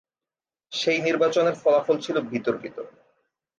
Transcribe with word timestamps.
সেই 0.71 0.99
নির্বাচনের 1.01 1.55
ফলাফল 1.55 1.97
ছিল 1.99 2.15
বিতর্কিত। 2.31 2.77